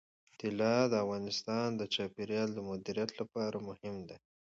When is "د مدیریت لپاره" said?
2.53-3.57